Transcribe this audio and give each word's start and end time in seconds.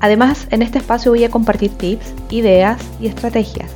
Además, 0.00 0.46
en 0.50 0.62
este 0.62 0.78
espacio 0.78 1.12
voy 1.12 1.24
a 1.24 1.30
compartir 1.30 1.70
tips, 1.76 2.14
ideas 2.30 2.80
y 3.00 3.06
estrategias. 3.06 3.70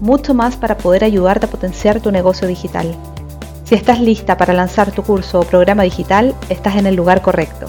Mucho 0.00 0.34
más 0.34 0.56
para 0.56 0.76
poder 0.76 1.04
ayudarte 1.04 1.46
a 1.46 1.50
potenciar 1.50 2.00
tu 2.00 2.10
negocio 2.10 2.48
digital. 2.48 2.94
Si 3.64 3.76
estás 3.76 4.00
lista 4.00 4.36
para 4.36 4.52
lanzar 4.52 4.90
tu 4.90 5.02
curso 5.02 5.40
o 5.40 5.44
programa 5.44 5.84
digital, 5.84 6.34
estás 6.48 6.76
en 6.76 6.86
el 6.86 6.96
lugar 6.96 7.22
correcto. 7.22 7.66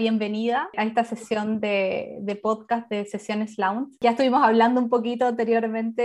Bienvenida 0.00 0.70
a 0.78 0.84
esta 0.84 1.04
sesión 1.04 1.60
de, 1.60 2.40
podcast 2.42 2.88
de 2.88 3.04
Sesiones 3.04 3.58
Lounge. 3.58 3.98
Ya 4.00 4.12
estuvimos 4.12 4.42
hablando 4.42 4.80
un 4.80 4.88
poquito 4.88 5.26
anteriormente 5.26 6.02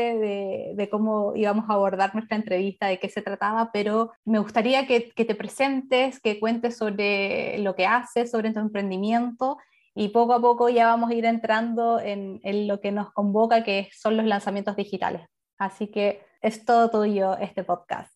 de, 0.75 0.89
cómo 0.91 1.31
íbamos 1.33 1.69
a 1.69 1.73
abordar 1.75 2.13
nuestra 2.13 2.35
entrevista, 2.35 2.87
de 2.87 2.99
qué 2.99 3.07
se 3.07 3.21
trataba, 3.21 3.71
pero 3.71 4.11
me 4.25 4.39
gustaría 4.39 4.85
que, 4.85 5.13
te 5.15 5.35
presentes, 5.35 6.19
que 6.19 6.41
cuentes 6.41 6.77
sobre 6.77 7.57
lo 7.59 7.73
que 7.75 7.85
haces, 7.85 8.31
sobre 8.31 8.51
tu 8.51 8.59
emprendimiento 8.59 9.57
y 9.95 10.09
poco 10.09 10.33
a 10.33 10.41
poco 10.41 10.67
ya 10.67 10.87
vamos 10.87 11.09
a 11.09 11.13
ir 11.13 11.23
entrando 11.23 12.01
en, 12.01 12.41
lo 12.67 12.81
que 12.81 12.91
nos 12.91 13.13
convoca, 13.13 13.63
que 13.63 13.87
son 13.93 14.17
los 14.17 14.25
lanzamientos 14.25 14.75
digitales. 14.75 15.21
Así 15.57 15.87
que 15.87 16.21
es 16.41 16.65
todo 16.65 16.91
tuyo 16.91 17.37
este 17.37 17.63
podcast. 17.63 18.13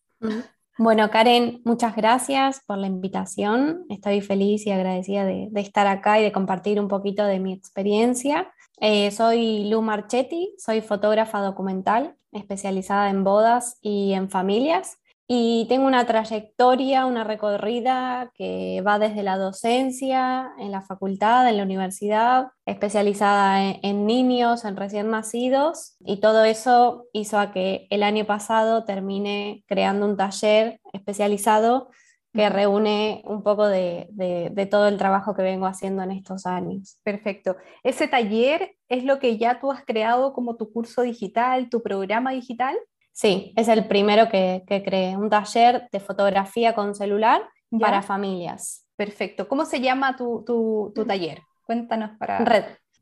Bueno, 0.81 1.11
Karen, 1.11 1.61
muchas 1.65 1.93
gracias 1.93 2.61
por 2.65 2.77
la 2.77 2.87
invitación. 2.87 3.83
Estoy 3.89 4.21
feliz 4.21 4.65
y 4.65 4.71
agradecida 4.71 5.25
de, 5.25 5.49
estar 5.55 5.87
acá 5.87 6.21
y 6.21 6.23
de 6.23 6.31
compartir 6.31 6.79
un 6.79 6.87
poquito 6.87 7.25
de 7.25 7.37
mi 7.37 7.51
experiencia. 7.51 8.49
Eh, 8.79 9.11
soy 9.11 9.69
Lu 9.69 9.81
Marchetti, 9.81 10.55
soy 10.57 10.79
fotógrafa 10.79 11.41
documental 11.41 12.15
especializada 12.31 13.09
en 13.09 13.25
bodas 13.25 13.77
y 13.81 14.13
en 14.13 14.29
familias 14.29 14.99
y 15.31 15.67
tengo 15.69 15.85
una 15.85 16.07
trayectoria, 16.07 17.05
una 17.05 17.23
recorrida 17.23 18.31
que 18.33 18.81
va 18.81 18.97
desde 18.97 19.21
la 19.21 19.37
docencia 19.37 20.51
en 20.57 20.71
la 20.71 20.81
facultad, 20.81 21.47
en 21.47 21.57
la 21.57 21.63
universidad, 21.63 22.47
especializada 22.65 23.61
en, 23.63 24.07
niños, 24.07 24.65
en 24.65 24.75
recién 24.75 25.11
nacidos, 25.11 25.97
y 25.99 26.19
todo 26.19 26.45
eso 26.45 27.05
hizo 27.13 27.37
a 27.37 27.51
que 27.51 27.85
el 27.91 28.01
año 28.01 28.25
pasado 28.25 28.85
termine 28.85 29.63
creando 29.67 30.07
un 30.07 30.17
taller 30.17 30.81
especializado 30.93 31.91
que 32.33 32.49
reúne 32.49 33.21
un 33.23 33.43
poco 33.43 33.67
de, 33.67 34.07
de, 34.09 34.65
todo 34.65 34.87
el 34.87 34.97
trabajo 34.97 35.35
que 35.35 35.43
vengo 35.43 35.67
haciendo 35.67 36.01
en 36.01 36.09
estos 36.09 36.47
años. 36.47 36.99
Perfecto. 37.03 37.55
Ese 37.83 38.07
taller 38.07 38.75
es 38.87 39.03
lo 39.03 39.19
que 39.19 39.37
ya 39.37 39.59
tú 39.59 39.71
has 39.71 39.85
creado 39.85 40.33
como 40.33 40.55
tu 40.55 40.73
curso 40.73 41.03
digital, 41.03 41.69
tu 41.69 41.83
programa 41.83 42.31
digital. 42.31 42.75
Sí, 43.19 43.51
es 43.57 43.67
el 43.67 43.85
primero 43.85 44.29
que, 44.29 44.63
que 44.65 44.81
creé, 44.81 45.17
un 45.17 45.29
taller 45.29 45.89
de 45.91 45.99
fotografía 45.99 46.73
con 46.73 46.95
celular 46.95 47.41
para 47.77 48.01
familias. 48.01 48.87
Perfecto. 48.95 49.45
¿Cómo 49.49 49.65
se 49.65 49.81
llama 49.81 50.15
tu, 50.15 50.41
tu, 50.45 50.93
tu 50.95 51.05
taller? 51.05 51.41
Cuéntanos 51.65 52.11
para... 52.17 52.45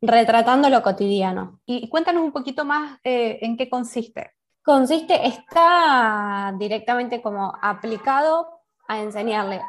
retratando 0.01 0.71
lo 0.71 0.81
cotidiano. 0.81 1.59
Y 1.67 1.87
cuéntanos 1.87 2.23
un 2.23 2.31
poquito 2.31 2.65
más 2.65 2.99
eh, 3.03 3.37
en 3.43 3.57
qué 3.57 3.69
consiste. 3.69 4.31
Consiste, 4.63 5.27
está 5.27 6.51
directamente 6.57 7.21
como 7.21 7.53
aplicado 7.61 8.47
a 8.87 8.99
enseñarle 8.99 9.61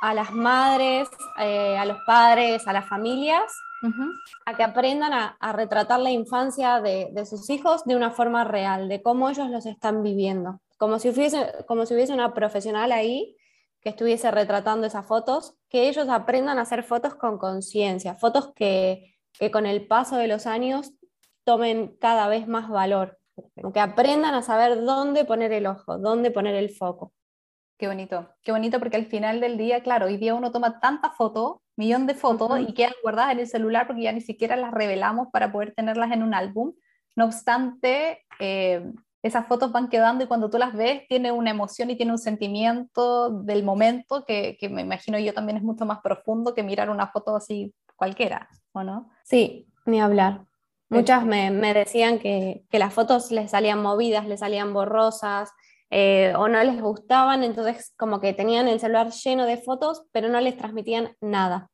a 0.00 0.14
las 0.14 0.32
madres, 0.32 1.08
eh, 1.38 1.76
a 1.76 1.84
los 1.84 1.98
padres, 2.06 2.66
a 2.66 2.72
las 2.72 2.88
familias, 2.88 3.42
a 4.46 4.56
que 4.56 4.64
aprendan 4.64 5.12
a, 5.12 5.52
retratar 5.52 6.00
la 6.00 6.10
infancia 6.10 6.80
de, 6.80 7.24
sus 7.24 7.48
hijos 7.50 7.84
de 7.84 7.94
una 7.94 8.10
forma 8.10 8.44
real, 8.44 8.88
de 8.88 9.02
cómo 9.02 9.30
ellos 9.30 9.48
los 9.48 9.66
están 9.66 10.02
viviendo. 10.02 10.60
Como 10.76 10.98
si, 10.98 11.08
hubiese, 11.08 11.64
como 11.66 11.86
si 11.86 11.94
hubiese 11.94 12.12
una 12.12 12.34
profesional 12.34 12.92
ahí 12.92 13.36
que 13.80 13.90
estuviese 13.90 14.30
retratando 14.30 14.86
esas 14.86 15.06
fotos, 15.06 15.54
que 15.68 15.88
ellos 15.88 16.08
aprendan 16.08 16.58
a 16.58 16.62
hacer 16.62 16.82
fotos 16.82 17.14
con 17.14 17.38
conciencia, 17.38 18.14
fotos 18.14 18.52
que, 18.54 19.14
que 19.32 19.50
con 19.50 19.66
el 19.66 19.86
paso 19.86 20.16
de 20.16 20.26
los 20.26 20.46
años 20.46 20.92
tomen 21.44 21.96
cada 22.00 22.26
vez 22.28 22.48
más 22.48 22.68
valor, 22.68 23.18
que 23.72 23.80
aprendan 23.80 24.34
a 24.34 24.42
saber 24.42 24.84
dónde 24.84 25.24
poner 25.24 25.52
el 25.52 25.66
ojo, 25.66 25.98
dónde 25.98 26.30
poner 26.32 26.56
el 26.56 26.70
foco. 26.70 27.12
Qué 27.78 27.88
bonito, 27.88 28.30
qué 28.42 28.52
bonito 28.52 28.78
porque 28.78 28.96
al 28.96 29.06
final 29.06 29.40
del 29.40 29.58
día, 29.58 29.82
claro, 29.82 30.06
hoy 30.06 30.16
día 30.16 30.34
uno 30.34 30.50
toma 30.50 30.80
tantas 30.80 31.14
fotos, 31.14 31.58
millón 31.76 32.06
de 32.06 32.14
fotos 32.14 32.58
y 32.60 32.72
quedan 32.72 32.94
guardadas 33.02 33.32
en 33.32 33.40
el 33.40 33.48
celular 33.48 33.86
porque 33.86 34.02
ya 34.02 34.12
ni 34.12 34.22
siquiera 34.22 34.56
las 34.56 34.72
revelamos 34.72 35.28
para 35.30 35.52
poder 35.52 35.74
tenerlas 35.74 36.10
en 36.12 36.22
un 36.22 36.32
álbum. 36.32 36.72
No 37.14 37.26
obstante, 37.26 38.24
eh, 38.40 38.82
esas 39.22 39.46
fotos 39.46 39.72
van 39.72 39.88
quedando 39.88 40.24
y 40.24 40.26
cuando 40.26 40.48
tú 40.48 40.56
las 40.56 40.72
ves 40.72 41.02
tiene 41.08 41.32
una 41.32 41.50
emoción 41.50 41.90
y 41.90 41.96
tiene 41.96 42.12
un 42.12 42.18
sentimiento 42.18 43.42
del 43.42 43.62
momento 43.62 44.24
que, 44.24 44.56
que 44.58 44.70
me 44.70 44.80
imagino 44.80 45.18
yo 45.18 45.34
también 45.34 45.58
es 45.58 45.62
mucho 45.62 45.84
más 45.84 45.98
profundo 46.00 46.54
que 46.54 46.62
mirar 46.62 46.88
una 46.88 47.08
foto 47.08 47.36
así 47.36 47.74
cualquiera, 47.94 48.48
¿o 48.72 48.84
no? 48.84 49.10
Sí, 49.24 49.68
ni 49.84 50.00
hablar. 50.00 50.44
Muchas 50.88 51.26
me, 51.26 51.50
me 51.50 51.74
decían 51.74 52.20
que, 52.20 52.64
que, 52.70 52.78
las 52.78 52.94
fotos 52.94 53.32
les 53.32 53.50
salían 53.50 53.82
movidas, 53.82 54.26
les 54.26 54.40
salían 54.40 54.72
borrosas, 54.72 55.50
eh, 55.90 56.32
o 56.36 56.48
no 56.48 56.62
les 56.62 56.80
gustaban, 56.80 57.42
entonces 57.42 57.92
como 57.96 58.20
que 58.20 58.32
tenían 58.32 58.68
el 58.68 58.80
celular 58.80 59.10
lleno 59.10 59.46
de 59.46 59.56
fotos, 59.58 60.04
pero 60.12 60.28
no 60.28 60.40
les 60.40 60.56
transmitían 60.56 61.14
nada. 61.20 61.70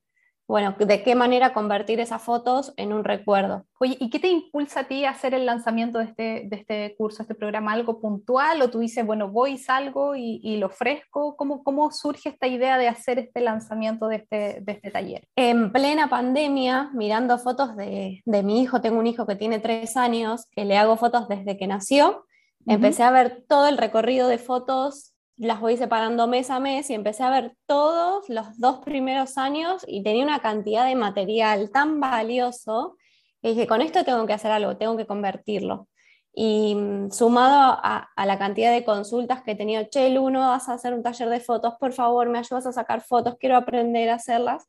Bueno, 0.53 0.75
¿de 0.79 1.03
qué 1.03 1.15
manera 1.15 1.55
convertir 1.55 1.99
esas 2.01 2.21
fotos 2.21 2.75
en 2.77 2.93
un 2.93 3.05
recuerdo? 3.05 3.65
Oye, 3.79 3.97
¿y 3.99 4.11
qué 4.11 4.19
te 4.19 4.29
impulsa 4.29 4.81
a 4.81 4.85
ti 4.85 5.05
a 5.05 5.11
hacer 5.11 5.33
el 5.33 5.47
lanzamiento 5.47 5.99
de 5.99 6.05
este, 6.05 6.23
de 6.47 6.57
este 6.57 6.95
curso, 6.99 7.23
este 7.23 7.35
programa? 7.35 7.73
¿Algo 7.73 8.01
puntual? 8.01 8.61
¿O 8.61 8.69
tú 8.69 8.81
dices, 8.81 9.07
bueno, 9.07 9.29
voy, 9.29 9.57
salgo 9.57 10.15
y, 10.15 10.41
y 10.43 10.59
lo 10.59 10.67
ofrezco? 10.67 11.37
¿Cómo, 11.37 11.63
¿Cómo 11.65 11.91
surge 11.91 12.29
esta 12.29 12.49
idea 12.49 12.77
de 12.77 12.89
hacer 12.89 13.19
este 13.19 13.41
lanzamiento 13.41 14.09
de 14.09 14.17
este, 14.17 14.61
de 14.61 14.73
este 14.73 14.91
taller? 14.91 15.27
En 15.37 15.73
plena 15.73 16.11
pandemia, 16.11 16.91
mirando 16.93 17.39
fotos 17.39 17.75
de, 17.77 18.21
de 18.25 18.43
mi 18.43 18.61
hijo, 18.61 18.83
tengo 18.83 18.99
un 18.99 19.07
hijo 19.07 19.27
que 19.27 19.37
tiene 19.37 19.59
tres 19.59 19.97
años, 19.97 20.47
que 20.51 20.67
le 20.67 20.77
hago 20.77 20.99
fotos 20.99 21.29
desde 21.29 21.57
que 21.57 21.67
nació, 21.67 22.27
Empecé 22.67 23.03
a 23.03 23.11
ver 23.11 23.45
todo 23.49 23.69
el 23.69 23.77
recorrido 23.77 24.29
de 24.29 24.39
fotos, 24.39 25.15
las 25.37 25.61
voy 25.61 25.77
separando 25.77 26.27
mes 26.29 26.51
a 26.51 26.61
mes 26.61 26.91
y 26.91 26.95
empecé 26.95 27.25
a 27.25 27.31
ver 27.31 27.57
todos 27.67 28.29
los 28.29 28.59
dos 28.59 28.79
primeros 28.79 29.39
años 29.39 29.85
y 29.87 30.03
tenía 30.03 30.25
una 30.25 30.41
cantidad 30.41 30.87
de 30.87 30.95
material 30.95 31.71
tan 31.71 32.01
valioso 32.01 32.97
que 33.41 33.49
dije, 33.49 33.67
con 33.67 33.83
esto 33.83 34.05
tengo 34.05 34.25
que 34.27 34.35
hacer 34.35 34.53
algo, 34.53 34.77
tengo 34.77 34.97
que 34.97 35.07
convertirlo. 35.07 35.89
Y 36.33 36.75
mm, 36.77 37.11
sumado 37.11 37.79
a, 37.83 38.09
la 38.25 38.39
cantidad 38.39 38.73
de 38.73 38.85
consultas 38.85 39.43
que 39.43 39.53
he 39.53 39.57
tenido, 39.57 39.83
che, 39.91 40.11
Lu, 40.11 40.31
vas 40.31 40.69
a 40.69 40.75
hacer 40.75 40.95
un 40.95 41.03
taller 41.03 41.29
de 41.29 41.41
fotos, 41.41 41.75
por 41.81 41.93
favor, 41.93 42.29
me 42.29 42.39
ayudas 42.39 42.67
a 42.67 42.73
sacar 42.73 43.01
fotos, 43.03 43.37
quiero 43.41 43.57
aprender 43.57 44.09
a 44.11 44.15
hacerlas. 44.15 44.69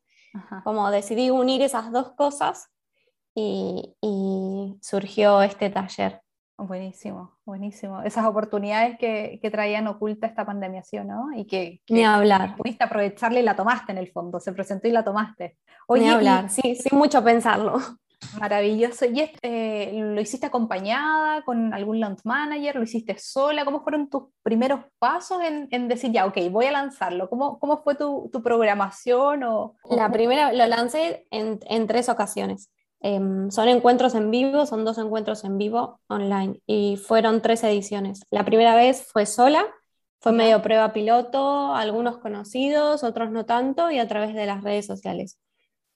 Como 0.64 0.90
decidí 0.90 1.30
unir 1.30 1.62
esas 1.62 1.92
dos 1.92 2.10
cosas 2.16 2.68
y 3.36 3.94
surgió 4.80 5.42
este 5.42 5.70
taller. 5.70 6.23
Buenísimo, 6.56 7.32
buenísimo. 7.44 8.02
Esas 8.02 8.26
oportunidades 8.26 8.96
que, 8.98 9.40
que 9.42 9.50
traían 9.50 9.88
oculta 9.88 10.26
esta 10.26 10.46
pandemia, 10.46 10.84
¿sí 10.84 10.96
o 10.98 11.04
no? 11.04 11.32
Y 11.34 11.46
que, 11.46 11.80
Ni 11.88 12.04
hablar. 12.04 12.56
pudiste 12.56 12.84
aprovecharla 12.84 13.40
y 13.40 13.42
la 13.42 13.56
tomaste 13.56 13.90
en 13.92 13.98
el 13.98 14.10
fondo, 14.12 14.38
se 14.38 14.52
presentó 14.52 14.86
y 14.86 14.92
la 14.92 15.02
tomaste. 15.02 15.56
Ni 15.88 16.08
hablar, 16.08 16.48
sí, 16.50 16.76
sin 16.76 16.96
mucho 16.96 17.22
pensarlo. 17.24 17.78
Maravilloso. 18.38 19.04
¿Y 19.06 19.20
este, 19.20 19.92
lo 19.92 20.20
hiciste 20.20 20.46
acompañada 20.46 21.42
con 21.44 21.74
algún 21.74 22.00
launch 22.00 22.20
manager? 22.24 22.76
¿Lo 22.76 22.84
hiciste 22.84 23.18
sola? 23.18 23.64
¿Cómo 23.64 23.82
fueron 23.82 24.08
tus 24.08 24.24
primeros 24.42 24.80
pasos 24.98 25.42
en, 25.42 25.68
en 25.70 25.88
decir, 25.88 26.10
ya, 26.12 26.24
ok, 26.24 26.38
voy 26.50 26.66
a 26.66 26.72
lanzarlo? 26.72 27.28
¿Cómo, 27.28 27.58
cómo 27.58 27.82
fue 27.82 27.96
tu, 27.96 28.30
tu 28.32 28.42
programación? 28.42 29.42
O, 29.42 29.74
La 29.90 30.10
primera 30.10 30.52
lo 30.52 30.66
lancé 30.66 31.26
en, 31.30 31.58
en 31.68 31.86
tres 31.86 32.08
ocasiones. 32.08 32.70
Em, 33.06 33.50
son 33.50 33.68
encuentros 33.68 34.14
en 34.14 34.30
vivo, 34.30 34.64
son 34.64 34.86
dos 34.86 34.96
encuentros 34.96 35.44
en 35.44 35.58
vivo 35.58 36.00
online 36.08 36.62
y 36.66 36.96
fueron 36.96 37.42
tres 37.42 37.62
ediciones. 37.62 38.22
La 38.30 38.46
primera 38.46 38.74
vez 38.74 39.06
fue 39.12 39.26
sola, 39.26 39.66
fue 40.20 40.32
medio 40.32 40.62
prueba 40.62 40.94
piloto, 40.94 41.74
algunos 41.74 42.16
conocidos, 42.16 43.04
otros 43.04 43.30
no 43.30 43.44
tanto 43.44 43.90
y 43.90 43.98
a 43.98 44.08
través 44.08 44.34
de 44.34 44.46
las 44.46 44.64
redes 44.64 44.86
sociales. 44.86 45.38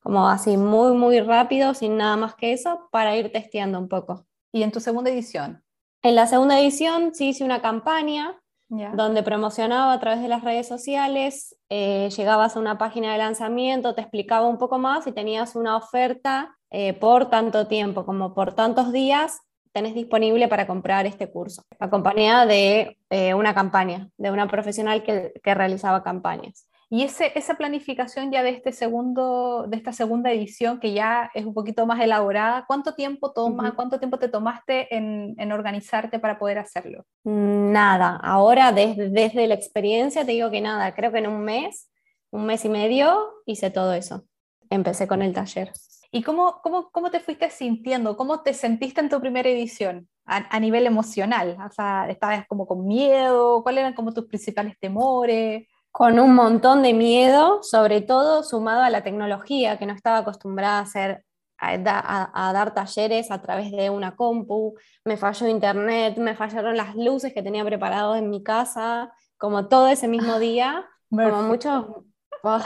Como 0.01 0.29
así, 0.29 0.59
muy, 0.59 0.93
muy 0.93 1.21
rápido, 1.21 1.73
sin 1.73 1.97
nada 1.97 2.19
más 2.19 2.35
que 2.35 2.53
eso, 2.53 2.91
para 2.93 3.17
ir 3.17 3.33
testeando 3.33 3.79
un 3.79 3.89
poco. 3.89 4.27
¿Y 4.53 4.63
en 4.63 4.71
tu 4.71 4.81
segunda 4.81 5.09
edición? 5.11 5.65
En 6.03 6.15
la 6.15 6.27
segunda 6.27 6.61
edición 6.61 7.15
sí 7.15 7.31
hice 7.31 7.43
una 7.43 7.63
campaña 7.63 8.39
donde 8.69 9.23
promocionaba 9.23 9.95
a 9.95 9.99
través 9.99 10.21
de 10.21 10.29
las 10.29 10.45
redes 10.45 10.69
sociales, 10.69 11.57
eh, 11.71 12.11
llegabas 12.15 12.55
a 12.55 12.61
una 12.61 12.77
página 12.77 13.13
de 13.13 13.19
lanzamiento, 13.19 13.95
te 13.95 14.03
explicaba 14.03 14.47
un 14.47 14.59
poco 14.59 14.77
más 14.79 15.07
y 15.07 15.13
tenías 15.13 15.57
una 15.57 15.75
oferta 15.75 16.58
eh, 16.71 16.93
por 16.95 17.31
tanto 17.31 17.67
tiempo 17.67 18.05
como 18.05 18.35
por 18.35 18.55
tantos 18.55 18.93
días 18.93 19.41
tenés 19.73 19.95
disponible 19.95 20.49
para 20.49 20.67
comprar 20.67 21.07
este 21.07 21.31
curso, 21.31 21.63
acompañada 21.79 22.47
de 22.47 22.99
eh, 23.11 23.35
una 23.35 23.55
campaña, 23.55 24.09
de 24.17 24.31
una 24.31 24.49
profesional 24.49 25.03
que, 25.03 25.33
que 25.43 25.55
realizaba 25.55 26.03
campañas. 26.03 26.69
Y 26.91 27.03
ese, 27.03 27.33
esa 27.35 27.55
planificación 27.55 28.33
ya 28.33 28.43
de, 28.43 28.49
este 28.49 28.73
segundo, 28.73 29.67
de 29.69 29.77
esta 29.77 29.93
segunda 29.93 30.33
edición, 30.33 30.81
que 30.81 30.95
ya 30.95 31.31
es 31.35 31.45
un 31.45 31.53
poquito 31.53 31.85
más 31.85 32.01
elaborada, 32.01 32.65
¿cuánto 32.67 32.95
tiempo 32.95 33.31
toma, 33.33 33.75
cuánto 33.77 33.99
tiempo 33.99 34.19
te 34.19 34.29
tomaste 34.29 34.95
en, 34.97 35.35
en, 35.37 35.53
organizarte 35.53 36.19
para 36.19 36.39
poder 36.39 36.59
hacerlo? 36.59 37.05
Nada, 37.25 38.19
ahora 38.23 38.73
desde, 38.73 39.11
desde 39.11 39.47
la 39.47 39.55
experiencia 39.55 40.25
te 40.25 40.33
digo 40.33 40.51
que 40.51 40.63
nada, 40.63 40.95
creo 40.95 41.13
que 41.13 41.19
en 41.19 41.27
un 41.27 41.45
mes, 41.45 41.91
un 42.31 42.47
mes 42.47 42.65
y 42.65 42.71
medio 42.71 43.35
hice 43.45 43.71
todo 43.71 43.93
eso. 43.93 44.25
Empecé 44.71 45.07
con 45.07 45.21
el 45.21 45.35
taller. 45.35 45.73
¿Y 46.11 46.23
cómo, 46.23 46.61
cómo, 46.63 46.91
cómo 46.91 47.11
te 47.11 47.21
fuiste 47.21 47.51
sintiendo? 47.51 48.17
¿Cómo 48.17 48.43
te 48.43 48.55
sentiste 48.55 49.01
en 49.01 49.09
tu 49.09 49.21
primera 49.21 49.49
edición 49.49 50.09
a, 50.25 50.55
a 50.55 50.61
nivel 50.61 50.87
emocional? 50.87 51.57
O 51.65 51.73
sea, 51.73 52.09
¿estabas 52.09 52.47
como 52.47 52.67
con 52.67 52.87
miedo? 52.87 53.63
¿Cuáles 53.63 53.81
eran 53.81 53.95
como 53.95 54.13
tus 54.13 54.27
principales 54.27 54.79
temores? 54.79 55.67
con 55.91 56.21
un 56.21 56.35
montón 56.35 56.83
de 56.83 56.93
miedo, 56.93 57.61
sobre 57.63 58.03
todo 58.03 58.45
sumado 58.45 58.83
a 58.83 58.91
la 58.91 59.03
tecnología, 59.03 59.79
que 59.79 59.87
no 59.87 59.95
estaba 59.95 60.19
acostumbrada 60.19 60.79
a 60.79 60.83
hacer 60.83 61.25
a, 61.61 62.53
dar 62.53 62.73
talleres 62.73 63.31
a 63.31 63.43
través 63.43 63.73
de 63.73 63.91
una 63.91 64.15
compu, 64.15 64.75
me 65.05 65.17
falló 65.17 65.49
internet, 65.49 66.17
me 66.19 66.37
fallaron 66.37 66.77
las 66.77 66.95
luces 66.95 67.33
que 67.33 67.43
tenía 67.43 67.65
preparado 67.65 68.15
en 68.15 68.31
mi 68.31 68.43
casa, 68.43 69.13
como 69.37 69.67
todo 69.67 69.89
ese 69.89 70.09
mismo 70.09 70.39
día, 70.39 70.87
como 71.11 71.43
mucho, 71.43 72.05
oh, 72.43 72.61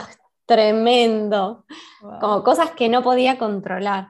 tremendo, 0.53 1.65
como 2.21 2.43
cosas 2.43 2.73
que 2.73 2.91
no 2.91 3.03
podía 3.03 3.39
controlar, 3.39 4.09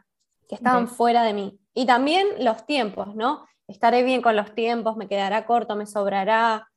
que 0.48 0.56
estaban 0.56 0.88
fuera 0.88 1.22
de 1.22 1.34
mí. 1.34 1.60
Y 1.72 1.86
también 1.86 2.26
los 2.40 2.66
tiempos, 2.66 3.14
¿no? 3.14 3.46
Estaré 3.68 4.02
bien 4.02 4.22
con 4.22 4.34
los 4.34 4.54
tiempos, 4.54 4.96
me 4.96 5.06
quedará 5.06 5.46
corto, 5.46 5.76
me 5.76 5.86
sobrará, 5.86 6.68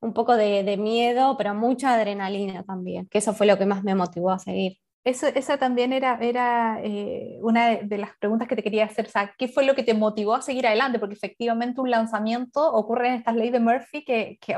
un 0.00 0.12
poco 0.12 0.36
de, 0.36 0.76
miedo, 0.76 1.36
pero 1.36 1.54
mucha 1.54 1.94
adrenalina 1.94 2.62
también, 2.62 3.08
que 3.08 3.18
eso 3.18 3.34
fue 3.34 3.46
lo 3.46 3.58
que 3.58 3.66
más 3.66 3.82
me 3.82 3.96
motivó 3.96 4.30
a 4.30 4.38
seguir. 4.38 4.78
Eso, 5.08 5.26
esa 5.26 5.56
también 5.56 5.94
era, 5.94 6.18
era 6.20 6.80
eh, 6.84 7.38
una 7.40 7.76
de, 7.76 7.96
las 7.96 8.14
preguntas 8.18 8.46
que 8.46 8.56
te 8.56 8.62
quería 8.62 8.84
hacer, 8.84 9.06
o 9.06 9.08
sea, 9.08 9.32
¿qué 9.38 9.48
fue 9.48 9.64
lo 9.64 9.74
que 9.74 9.82
te 9.82 9.94
motivó 9.94 10.34
a 10.34 10.42
seguir 10.42 10.66
adelante? 10.66 10.98
Porque 10.98 11.14
efectivamente 11.14 11.80
un 11.80 11.90
lanzamiento 11.90 12.70
ocurre 12.74 13.08
en 13.08 13.14
estas 13.14 13.34
leyes 13.34 13.54
de 13.54 13.60
Murphy 13.60 14.04
que, 14.04 14.38
que, 14.38 14.54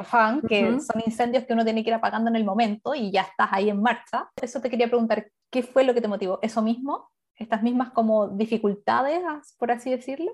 que 0.49 0.81
son 0.81 1.03
incendios 1.07 1.45
que 1.45 1.53
uno 1.53 1.63
tiene 1.63 1.85
que 1.85 1.91
ir 1.91 1.95
apagando 1.95 2.31
en 2.31 2.35
el 2.35 2.45
momento 2.45 2.97
y 2.97 3.13
ya 3.13 3.21
estás 3.21 3.49
ahí 3.53 3.71
en 3.71 3.81
marcha. 3.81 4.29
Eso 4.43 4.61
te 4.61 4.69
quería 4.69 4.89
preguntar, 4.89 5.31
¿qué 5.51 5.63
fue 5.63 5.85
lo 5.85 5.95
que 5.95 6.01
te 6.01 6.09
motivó? 6.09 6.41
¿Eso 6.43 6.63
mismo? 6.63 7.13
¿Estas 7.37 7.63
mismas 7.63 7.91
como 7.91 8.31
dificultades, 8.31 9.23
por 9.57 9.71
así 9.71 9.89
decirlo? 9.93 10.33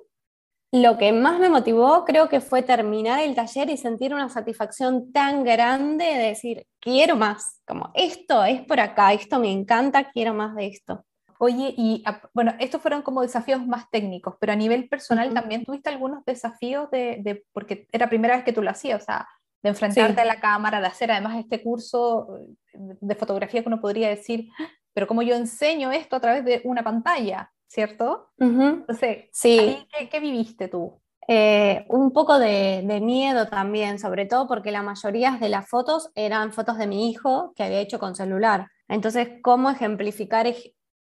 Lo 0.73 0.99
que 0.99 1.13
más 1.13 1.39
me 1.39 1.49
motivó 1.49 2.05
creo 2.05 2.29
que 2.29 2.41
fue 2.41 2.63
terminar 2.63 3.21
el 3.21 3.35
taller 3.35 3.71
y 3.71 3.77
sentir 3.77 4.13
una 4.13 4.29
satisfacción 4.29 5.13
tan 5.13 5.45
grande 5.45 6.05
de 6.05 6.29
decir, 6.29 6.67
quiero 6.81 7.17
más, 7.17 7.61
como 7.67 7.93
esto 7.95 8.45
es 8.45 8.63
por 8.63 8.81
acá, 8.81 9.13
esto 9.13 9.39
me 9.39 9.51
encanta, 9.51 10.11
quiero 10.11 10.35
más 10.35 10.55
de 10.57 10.67
esto. 10.67 11.05
Oye, 11.39 11.75
y 11.77 12.03
ah, 12.07 12.21
bueno, 12.33 12.55
estos 12.59 12.81
fueron 12.81 13.03
como 13.03 13.23
desafíos 13.23 13.65
más 13.67 13.91
técnicos, 13.91 14.35
pero 14.41 14.53
a 14.53 14.57
nivel 14.57 14.89
personal 14.89 15.33
también 15.35 15.65
tuviste 15.65 15.91
algunos 15.91 16.25
desafíos 16.25 16.91
de, 16.91 17.45
porque 17.53 17.87
era 17.93 18.07
la 18.07 18.11
primera 18.11 18.37
vez 18.37 18.45
que 18.45 18.53
tú 18.53 18.63
lo 18.63 18.71
hacías, 18.71 19.03
o 19.03 19.05
sea, 19.05 19.29
de 19.63 19.71
enfrentarte 19.71 20.21
a 20.21 20.25
la 20.25 20.41
cámara, 20.41 20.81
de 20.81 20.87
hacer 20.87 21.11
además 21.11 21.39
este 21.39 21.63
curso 21.63 22.39
de 22.73 23.15
fotografía 23.15 23.63
que 23.63 23.69
uno 23.69 23.81
podría 23.81 24.09
decir, 24.09 24.49
ah, 24.59 24.69
pero 24.93 25.07
¿cómo 25.07 25.23
yo 25.23 25.37
enseño 25.37 25.93
esto 25.93 26.17
a 26.17 26.21
través 26.21 26.45
de 26.45 26.63
una 26.65 26.83
pantalla? 26.83 27.53
¿Cierto? 27.67 28.31
Entonces, 28.39 29.29
sí. 29.33 29.87
¿qué, 30.11 30.21
viviste 30.21 30.69
tú? 30.69 31.01
Eh, 31.29 31.85
un 31.89 32.13
poco 32.13 32.39
de, 32.39 32.83
miedo 33.03 33.49
también, 33.49 33.99
sobre 33.99 34.27
todo 34.27 34.47
porque 34.47 34.71
la 34.71 34.83
mayoría 34.83 35.33
de 35.41 35.49
las 35.49 35.69
fotos 35.69 36.11
eran 36.15 36.53
fotos 36.53 36.79
de 36.79 36.87
mi 36.87 37.11
hijo 37.11 37.53
que 37.57 37.65
había 37.65 37.81
hecho 37.81 37.99
con 37.99 38.15
celular. 38.15 38.69
Entonces, 38.89 39.29
¿cómo 39.43 39.71
ejemplificar 39.71 40.47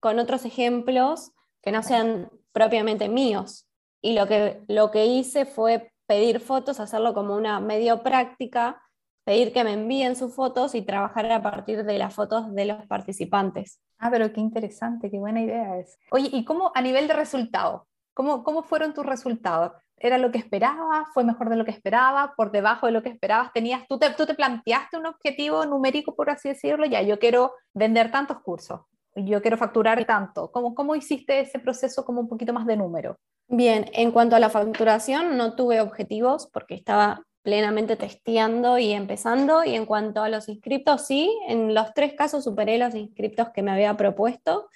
con 0.01 0.19
otros 0.19 0.45
ejemplos 0.45 1.33
que 1.63 1.73
no 1.73 1.83
sean 1.83 2.31
propiamente 2.53 3.09
míos? 3.09 3.69
Y 4.01 4.15
lo 4.15 4.27
que, 4.27 4.63
lo 4.69 4.91
que 4.91 5.07
hice 5.07 5.45
fue 5.45 5.93
pedir 6.07 6.41
fotos, 6.41 6.81
hacerlo 6.81 7.15
como 7.15 7.37
una 7.37 7.61
medio 7.61 8.03
práctica, 8.03 8.83
pedir 9.25 9.53
que 9.53 9.63
me 9.63 9.75
envíen 9.75 10.17
sus 10.17 10.35
fotos 10.35 10.75
y 10.75 10.83
trabajar 10.83 11.31
a 11.31 11.43
partir 11.43 11.85
de 11.85 11.99
las 11.99 12.15
fotos 12.15 12.53
de 12.55 12.65
los 12.65 12.87
participantes. 12.87 13.79
Ah, 13.99 14.11
pero 14.11 14.33
qué 14.33 14.41
interesante, 14.41 15.11
qué 15.11 15.19
buena 15.19 15.41
idea 15.41 15.77
es. 15.79 15.99
Oye, 16.11 16.29
¿y 16.33 16.45
cómo 16.45 16.71
a 16.75 16.81
nivel 16.81 17.09
de 17.09 17.15
resultado? 17.15 17.87
¿Cómo, 18.15 18.45
cómo 18.45 18.63
fueron 18.63 18.95
tus 18.95 19.05
resultados? 19.05 19.73
¿Era 19.97 20.19
lo 20.19 20.31
que 20.31 20.39
esperabas? 20.39 21.09
¿Fue 21.13 21.25
mejor 21.25 21.49
de 21.49 21.57
lo 21.57 21.65
que 21.65 21.73
esperabas? 21.73 22.31
¿Por 22.37 22.53
debajo 22.53 22.87
de 22.87 22.93
lo 22.93 23.03
que 23.03 23.09
esperabas? 23.09 23.53
¿Tenías, 23.53 23.87
tú, 23.89 23.99
te, 23.99 24.11
¿Tú 24.11 24.27
te 24.27 24.35
planteaste 24.35 24.97
un 24.97 25.07
objetivo 25.07 25.67
numérico, 25.67 26.15
por 26.15 26.31
así 26.31 26.49
decirlo? 26.49 26.87
Ya, 26.87 27.03
yo 27.03 27.19
quiero 27.19 27.53
vender 27.75 28.11
tantos 28.11 28.41
cursos, 28.41 28.83
yo 29.17 29.43
quiero 29.43 29.57
facturar 29.57 30.05
tanto. 30.05 30.51
¿Cómo, 30.53 30.75
¿Cómo 30.75 30.95
hiciste 30.95 31.41
ese 31.41 31.59
proceso 31.59 32.05
como 32.05 32.21
un 32.21 32.29
poquito 32.29 32.53
más 32.53 32.67
de 32.67 32.77
número? 32.77 33.17
Bien, 33.49 33.87
en 33.93 34.13
cuanto 34.13 34.37
a 34.37 34.41
la 34.41 34.51
facturación, 34.51 35.37
no 35.37 35.57
tuve 35.57 35.81
objetivos 35.81 36.49
porque 36.53 36.75
estaba 36.75 37.23
plenamente 37.49 37.97
testeando 37.97 38.77
y 38.77 38.93
empezando. 38.93 39.65
Y 39.65 39.75
en 39.75 39.87
cuanto 39.87 40.23
a 40.23 40.29
los 40.29 40.51
inscriptos, 40.51 41.07
sí, 41.07 41.35
en 41.49 41.73
los 41.73 41.95
tres 41.95 42.13
casos 42.13 42.45
superé 42.45 42.77
los 42.77 42.95
inscriptos 42.95 43.49
que 43.55 43.63
me 43.63 43.71
había 43.71 43.97
propuesto. 43.97 44.69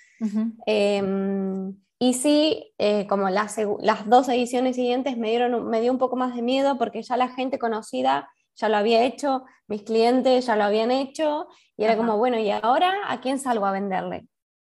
Em, 0.64 1.76
y 1.98 2.14
sí, 2.14 2.72
eh, 2.78 3.06
como 3.08 3.28
las, 3.28 3.58
las, 3.80 4.08
dos 4.08 4.26
ediciones 4.30 4.76
siguientes 4.76 5.19
me, 5.19 5.28
dieron, 5.28 5.69
me 5.69 5.82
dio 5.82 5.92
un 5.92 5.98
poco 5.98 6.16
más 6.16 6.34
de 6.34 6.40
miedo 6.40 6.78
porque 6.78 7.02
ya 7.02 7.19
la 7.19 7.28
gente 7.28 7.58
conocida 7.58 8.30
ya 8.56 8.70
lo 8.70 8.78
había 8.78 9.02
hecho, 9.04 9.44
mis 9.66 9.82
clientes 9.82 10.46
ya 10.46 10.56
lo 10.56 10.64
habían 10.64 10.90
hecho, 10.90 11.48
y 11.76 11.84
era 11.84 11.96
como, 11.98 12.16
bueno, 12.16 12.38
¿y 12.38 12.50
ahora 12.50 12.94
a 13.06 13.20
quién 13.20 13.38
salgo 13.38 13.66
a 13.66 13.72
venderle? 13.72 14.26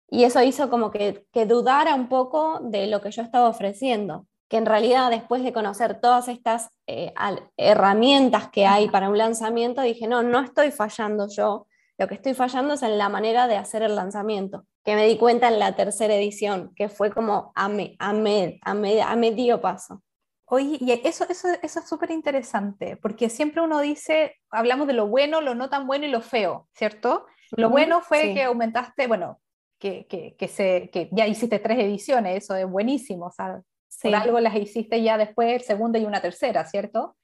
Y 0.08 0.22
eso 0.22 0.40
hizo 0.40 0.70
como 0.70 0.92
que, 0.92 1.26
que 1.32 1.46
dudara 1.46 1.96
un 1.96 2.08
poco 2.08 2.60
de 2.62 2.86
lo 2.86 3.00
que 3.00 3.10
yo 3.10 3.22
estaba 3.22 3.48
ofreciendo 3.48 4.26
que 4.48 4.56
en 4.56 4.66
realidad 4.66 5.10
después 5.10 5.42
de 5.42 5.52
conocer 5.52 6.00
todas 6.00 6.28
estas 6.28 6.70
eh, 6.86 7.12
herramientas 7.56 8.48
que 8.50 8.66
hay 8.66 8.88
para 8.88 9.10
un 9.10 9.18
lanzamiento, 9.18 9.82
dije, 9.82 10.08
no, 10.08 10.22
no 10.22 10.40
estoy 10.40 10.70
fallando 10.70 11.28
yo, 11.28 11.66
lo 11.98 12.06
que 12.06 12.14
estoy 12.14 12.34
fallando 12.34 12.74
es 12.74 12.82
en 12.82 12.96
la 12.96 13.08
manera 13.08 13.48
de 13.48 13.56
hacer 13.56 13.82
el 13.82 13.96
lanzamiento, 13.96 14.64
que 14.84 14.94
me 14.94 15.06
di 15.06 15.18
cuenta 15.18 15.48
en 15.48 15.58
la 15.58 15.74
tercera 15.74 16.14
edición, 16.14 16.72
que 16.76 16.88
fue 16.88 17.12
como 17.12 17.52
a, 17.54 17.68
me, 17.68 17.96
a, 17.98 18.10
a, 18.10 19.16
medio 19.16 19.60
paso. 19.60 20.02
Oye, 20.46 20.78
y 20.80 20.92
eso, 20.92 21.26
eso, 21.28 21.48
eso 21.60 21.80
es 21.80 21.88
súper 21.88 22.10
interesante, 22.10 22.96
porque 22.96 23.28
siempre 23.28 23.60
uno 23.60 23.80
dice, 23.80 24.36
hablamos 24.50 24.86
de 24.86 24.94
lo 24.94 25.08
bueno, 25.08 25.42
lo 25.42 25.54
no 25.54 25.68
tan 25.68 25.86
bueno 25.86 26.06
y 26.06 26.10
lo 26.10 26.22
feo, 26.22 26.68
¿cierto? 26.72 27.26
Lo 27.50 27.68
bueno 27.68 28.00
fue 28.00 28.32
que 28.32 28.44
aumentaste, 28.44 29.08
bueno, 29.08 29.40
que, 29.78 30.06
que, 30.06 30.36
que, 30.36 30.48
se, 30.48 30.88
que 30.90 31.10
ya 31.12 31.26
hiciste 31.26 31.58
tres 31.58 31.78
ediciones, 31.80 32.44
eso 32.44 32.54
es 32.54 32.66
buenísimo, 32.66 33.26
o 33.26 33.30
sea, 33.30 33.60
por 34.02 34.14
algo 34.14 34.40
las 34.40 34.56
hiciste 34.56 35.02
ya 35.02 35.18
después, 35.18 35.64
segunda 35.64 35.98
y 35.98 36.04
una 36.04 36.20
tercera, 36.20 36.64
¿cierto? 36.64 37.16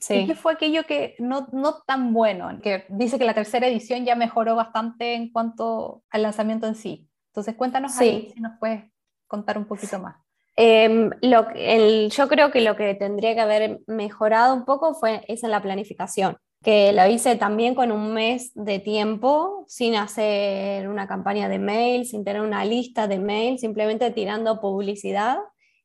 sí. 0.00 0.14
¿Y 0.14 0.26
qué 0.26 0.34
fue 0.34 0.54
aquello 0.54 0.84
que 0.84 1.14
no, 1.18 1.48
no 1.52 1.82
tan 1.86 2.12
bueno? 2.12 2.58
Que 2.62 2.84
dice 2.88 3.18
que 3.18 3.24
la 3.24 3.34
tercera 3.34 3.68
edición 3.68 4.04
ya 4.04 4.16
mejoró 4.16 4.56
bastante 4.56 5.14
en 5.14 5.30
cuanto 5.30 6.02
al 6.10 6.22
lanzamiento 6.22 6.66
en 6.66 6.74
sí. 6.74 7.08
Entonces 7.28 7.54
cuéntanos 7.54 7.96
ahí 7.98 8.32
si 8.34 8.40
nos 8.40 8.58
puedes 8.58 8.84
contar 9.26 9.58
un 9.58 9.66
poquito 9.66 9.98
más. 9.98 10.16
Em, 10.56 11.10
lo, 11.20 11.48
el, 11.54 12.10
yo 12.10 12.28
creo 12.28 12.50
que 12.50 12.62
lo 12.62 12.76
que 12.76 12.94
tendría 12.94 13.34
que 13.34 13.40
haber 13.40 13.80
mejorado 13.86 14.54
un 14.54 14.64
poco 14.64 14.94
fue 14.94 15.22
esa 15.28 15.48
la 15.48 15.60
planificación, 15.60 16.38
que 16.62 16.94
lo 16.94 17.06
hice 17.06 17.36
también 17.36 17.74
con 17.74 17.92
un 17.92 18.14
mes 18.14 18.52
de 18.54 18.78
tiempo, 18.78 19.64
sin 19.68 19.96
hacer 19.96 20.88
una 20.88 21.06
campaña 21.06 21.50
de 21.50 21.58
mail, 21.58 22.06
sin 22.06 22.24
tener 22.24 22.40
una 22.40 22.64
lista 22.64 23.06
de 23.06 23.18
mail, 23.18 23.58
simplemente 23.58 24.10
tirando 24.12 24.58
publicidad 24.58 25.36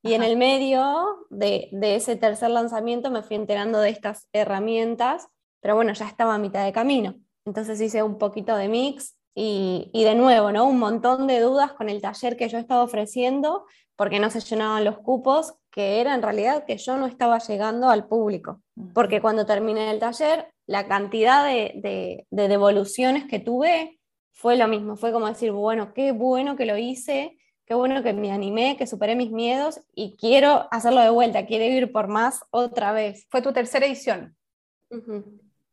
y 0.03 0.13
en 0.13 0.23
el 0.23 0.35
medio 0.35 1.27
de, 1.29 1.69
ese 1.81 2.15
tercer 2.15 2.49
lanzamiento 2.49 3.11
me 3.11 3.21
fui 3.21 3.35
enterando 3.35 3.79
de 3.79 3.89
estas 3.89 4.27
herramientas, 4.33 5.27
pero 5.59 5.75
bueno, 5.75 5.93
ya 5.93 6.07
estaba 6.07 6.35
a 6.35 6.39
mitad 6.39 6.65
de 6.65 6.71
camino. 6.71 7.15
Entonces 7.45 7.79
hice 7.79 8.01
un 8.01 8.17
poquito 8.17 8.55
de 8.55 8.67
mix 8.67 9.15
y, 9.35 9.89
de 9.93 10.15
nuevo, 10.15 10.51
¿no? 10.51 10.65
Un 10.65 10.79
montón 10.79 11.27
de 11.27 11.39
dudas 11.39 11.73
con 11.73 11.89
el 11.89 12.01
taller 12.01 12.35
que 12.35 12.49
yo 12.49 12.57
estaba 12.57 12.83
ofreciendo 12.83 13.65
porque 13.95 14.19
no 14.19 14.31
se 14.31 14.39
llenaban 14.39 14.83
los 14.83 14.97
cupos, 14.97 15.53
que 15.69 16.01
era 16.01 16.15
en 16.15 16.23
realidad 16.23 16.65
que 16.65 16.77
yo 16.77 16.97
no 16.97 17.05
estaba 17.05 17.37
llegando 17.37 17.89
al 17.89 18.07
público. 18.07 18.61
Porque 18.95 19.21
cuando 19.21 19.45
terminé 19.45 19.91
el 19.91 19.99
taller, 19.99 20.51
la 20.65 20.87
cantidad 20.87 21.45
de, 21.45 22.25
de 22.27 22.47
devoluciones 22.47 23.25
que 23.25 23.39
tuve 23.39 23.99
fue 24.31 24.55
lo 24.55 24.67
mismo. 24.67 24.95
Fue 24.95 25.11
como 25.11 25.27
decir, 25.27 25.51
bueno, 25.51 25.93
qué 25.93 26.11
bueno 26.11 26.55
que 26.55 26.65
lo 26.65 26.77
hice, 26.77 27.37
qué 27.71 27.75
bueno 27.75 28.03
que 28.03 28.11
me 28.11 28.33
animé, 28.33 28.75
que 28.75 28.85
superé 28.85 29.15
mis 29.15 29.31
miedos 29.31 29.79
y 29.95 30.17
quiero 30.17 30.67
hacerlo 30.71 30.99
de 30.99 31.09
vuelta, 31.09 31.45
quiero 31.45 31.63
ir 31.63 31.89
por 31.93 32.09
más 32.09 32.43
otra 32.49 32.91
vez. 32.91 33.25
Fue 33.29 33.41
tu 33.41 33.53
tercera 33.53 33.85
edición. 33.85 34.35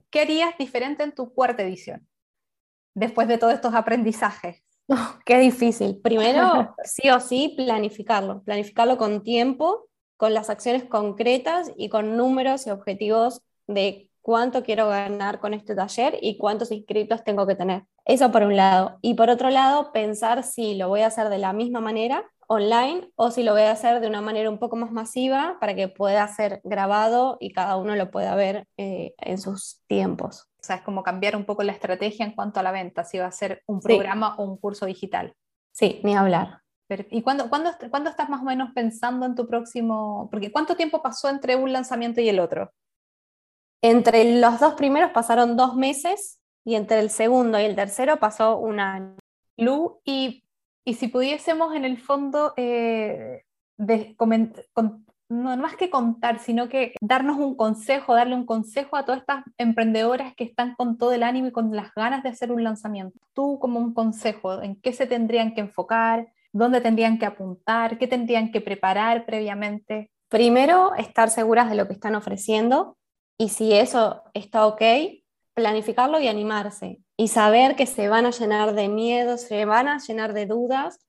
¿Qué 0.08 0.20
harías 0.20 0.56
diferente 0.56 1.02
en 1.02 1.12
tu 1.12 1.34
cuarta 1.34 1.64
edición? 1.64 2.06
Después 2.94 3.26
de 3.26 3.36
todos 3.36 3.52
estos 3.52 3.74
aprendizajes. 3.74 4.62
qué 5.26 5.40
difícil. 5.40 5.98
Primero, 6.00 6.72
sí 6.84 7.10
o 7.10 7.18
sí, 7.18 7.54
planificarlo. 7.56 8.44
Planificarlo 8.44 8.96
con 8.96 9.24
tiempo, 9.24 9.88
con 10.16 10.34
las 10.34 10.50
acciones 10.50 10.84
concretas 10.84 11.72
y 11.76 11.88
con 11.88 12.16
números 12.16 12.68
y 12.68 12.70
objetivos 12.70 13.42
de 13.66 14.08
cuánto 14.22 14.62
quiero 14.62 14.86
ganar 14.86 15.40
con 15.40 15.52
este 15.52 15.74
taller 15.74 16.16
y 16.22 16.38
cuántos 16.38 16.70
inscritos 16.70 17.24
tengo 17.24 17.44
que 17.44 17.56
tener. 17.56 17.86
Eso 18.08 18.32
por 18.32 18.42
un 18.42 18.56
lado. 18.56 18.98
Y 19.02 19.14
por 19.14 19.28
otro 19.28 19.50
lado, 19.50 19.92
pensar 19.92 20.42
si 20.42 20.74
lo 20.74 20.88
voy 20.88 21.02
a 21.02 21.08
hacer 21.08 21.28
de 21.28 21.36
la 21.36 21.52
misma 21.52 21.80
manera 21.80 22.24
online 22.48 23.10
o 23.16 23.30
si 23.30 23.42
lo 23.42 23.52
voy 23.52 23.62
a 23.62 23.70
hacer 23.70 24.00
de 24.00 24.08
una 24.08 24.22
manera 24.22 24.48
un 24.48 24.58
poco 24.58 24.76
más 24.76 24.90
masiva 24.90 25.58
para 25.60 25.74
que 25.74 25.88
pueda 25.88 26.26
ser 26.28 26.62
grabado 26.64 27.36
y 27.38 27.52
cada 27.52 27.76
uno 27.76 27.94
lo 27.96 28.10
pueda 28.10 28.34
ver 28.34 28.66
eh, 28.78 29.14
en 29.18 29.36
sus 29.36 29.82
tiempos. 29.86 30.48
O 30.58 30.64
sea, 30.64 30.76
es 30.76 30.82
como 30.82 31.02
cambiar 31.02 31.36
un 31.36 31.44
poco 31.44 31.62
la 31.62 31.72
estrategia 31.72 32.24
en 32.24 32.32
cuanto 32.32 32.58
a 32.58 32.62
la 32.62 32.72
venta, 32.72 33.04
si 33.04 33.18
va 33.18 33.26
a 33.26 33.30
ser 33.30 33.62
un 33.66 33.80
programa 33.80 34.36
o 34.36 34.44
un 34.44 34.56
curso 34.56 34.86
digital. 34.86 35.34
Sí, 35.70 36.00
ni 36.02 36.16
hablar. 36.16 36.62
¿Y 37.10 37.20
cuándo, 37.20 37.50
cuándo, 37.50 37.72
cuándo 37.90 38.08
estás 38.08 38.30
más 38.30 38.40
o 38.40 38.44
menos 38.44 38.70
pensando 38.74 39.26
en 39.26 39.34
tu 39.34 39.46
próximo? 39.46 40.30
Porque 40.30 40.50
¿cuánto 40.50 40.76
tiempo 40.76 41.02
pasó 41.02 41.28
entre 41.28 41.56
un 41.56 41.74
lanzamiento 41.74 42.22
y 42.22 42.30
el 42.30 42.40
otro? 42.40 42.72
Entre 43.82 44.40
los 44.40 44.58
dos 44.58 44.72
primeros 44.72 45.10
pasaron 45.10 45.58
dos 45.58 45.76
meses 45.76 46.38
y 46.68 46.74
entre 46.76 47.00
el 47.00 47.10
segundo 47.10 47.58
y 47.58 47.64
el 47.64 47.74
tercero 47.74 48.18
pasó 48.18 48.58
un 48.58 48.80
año. 48.80 49.16
Lu, 49.56 50.00
y 50.04 50.44
y 50.88 50.94
si 50.94 51.08
pudiésemos 51.08 51.74
en 51.74 51.84
el 51.84 51.98
fondo 51.98 52.54
eh, 52.56 53.42
no 53.76 55.56
más 55.58 55.76
que 55.76 55.90
contar, 55.90 56.38
sino 56.38 56.70
que 56.70 56.94
darnos 57.02 57.36
un 57.36 57.56
consejo, 57.56 58.14
darle 58.14 58.34
un 58.34 58.46
consejo 58.46 58.96
a 58.96 59.04
todas 59.04 59.20
estas 59.20 59.44
emprendedoras 59.58 60.34
que 60.34 60.44
están 60.44 60.74
con 60.76 60.96
todo 60.96 61.12
el 61.12 61.24
ánimo 61.24 61.48
y 61.48 61.52
con 61.52 61.76
las 61.76 61.92
ganas 61.94 62.22
de 62.22 62.30
hacer 62.30 62.50
un 62.52 62.64
lanzamiento. 62.64 63.18
Tú 63.34 63.58
como 63.58 63.78
un 63.78 63.92
consejo, 63.92 64.62
¿en 64.62 64.80
qué 64.80 64.94
se 64.94 65.06
tendrían 65.06 65.54
que 65.54 65.60
enfocar? 65.60 66.32
¿Dónde 66.54 66.80
tendrían 66.80 67.18
que 67.18 67.26
apuntar? 67.26 67.98
¿Qué 67.98 68.06
tendrían 68.06 68.50
que 68.50 68.62
preparar 68.62 69.26
previamente? 69.26 70.10
Primero, 70.30 70.94
estar 70.94 71.28
seguras 71.28 71.68
de 71.68 71.76
lo 71.76 71.86
que 71.86 71.92
están 71.92 72.14
ofreciendo 72.14 72.96
y 73.36 73.50
si 73.50 73.74
eso 73.74 74.22
está 74.32 74.66
ok, 74.66 74.80
planificarlo 75.58 76.20
y 76.20 76.28
animarse 76.28 77.00
y 77.16 77.26
saber 77.26 77.74
que 77.74 77.86
se 77.86 78.08
van 78.08 78.26
a 78.26 78.30
llenar 78.30 78.76
de 78.76 78.88
miedos, 78.88 79.40
se 79.40 79.64
van 79.64 79.88
a 79.88 79.98
llenar 79.98 80.34
de 80.34 80.46
dudas 80.46 81.00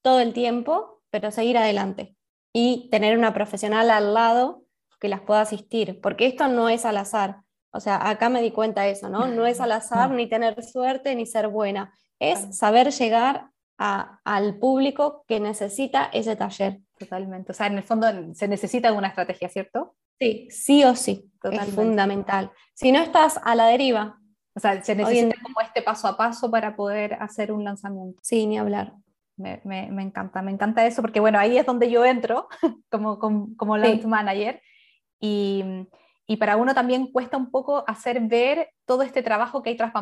todo 0.00 0.20
el 0.20 0.32
tiempo, 0.32 1.02
pero 1.10 1.32
seguir 1.32 1.58
adelante 1.58 2.14
y 2.52 2.88
tener 2.88 3.18
una 3.18 3.34
profesional 3.34 3.90
al 3.90 4.14
lado 4.14 4.62
que 5.00 5.08
las 5.08 5.22
pueda 5.22 5.40
asistir, 5.40 6.00
porque 6.00 6.26
esto 6.26 6.46
no 6.46 6.68
es 6.68 6.84
al 6.84 6.98
azar. 6.98 7.38
O 7.72 7.80
sea, 7.80 8.08
acá 8.08 8.28
me 8.28 8.42
di 8.42 8.52
cuenta 8.52 8.82
de 8.82 8.92
eso, 8.92 9.08
¿no? 9.08 9.26
No 9.26 9.44
es 9.44 9.60
al 9.60 9.72
azar 9.72 10.12
ni 10.12 10.28
tener 10.28 10.62
suerte 10.62 11.16
ni 11.16 11.26
ser 11.26 11.48
buena, 11.48 11.92
es 12.20 12.56
saber 12.56 12.92
llegar 12.92 13.50
al 13.76 14.58
público 14.60 15.24
que 15.26 15.40
necesita 15.40 16.10
ese 16.12 16.36
taller. 16.36 16.78
Totalmente. 16.96 17.50
O 17.50 17.54
sea, 17.56 17.66
en 17.66 17.78
el 17.78 17.82
fondo 17.82 18.06
se 18.34 18.46
necesita 18.46 18.92
una 18.92 19.08
estrategia, 19.08 19.48
¿cierto? 19.48 19.96
Sí, 20.18 20.48
sí 20.50 20.84
o 20.84 20.94
sí, 20.94 21.30
es 21.42 21.74
fundamental. 21.74 22.50
Si 22.74 22.92
no 22.92 23.00
estás 23.00 23.40
a 23.42 23.54
la 23.54 23.66
deriva. 23.66 24.18
O 24.54 24.60
sea, 24.60 24.82
se 24.82 24.94
necesita 24.94 25.36
como 25.42 25.60
este 25.60 25.82
paso 25.82 26.08
a 26.08 26.16
paso 26.16 26.50
para 26.50 26.76
poder 26.76 27.14
hacer 27.20 27.52
un 27.52 27.62
lanzamiento. 27.62 28.18
Sí, 28.22 28.46
ni 28.46 28.58
hablar. 28.58 28.94
Me, 29.36 29.60
me, 29.64 29.90
me 29.92 30.02
encanta, 30.02 30.40
me 30.40 30.50
encanta 30.50 30.86
eso, 30.86 31.02
porque 31.02 31.20
bueno, 31.20 31.38
ahí 31.38 31.58
es 31.58 31.66
donde 31.66 31.90
yo 31.90 32.06
entro 32.06 32.48
como, 32.90 33.18
como, 33.18 33.54
como 33.56 33.76
launch 33.76 34.04
manager. 34.04 34.62
Y, 35.20 35.62
y, 36.26 36.36
para 36.38 36.56
uno 36.56 36.74
también 36.74 37.12
cuesta 37.12 37.36
un 37.36 37.50
poco 37.50 37.84
hacer 37.86 38.20
ver 38.20 38.70
todo 38.86 39.02
este 39.02 39.22
trabajo 39.22 39.62
que 39.62 39.70
hay 39.70 39.76
tras, 39.76 39.92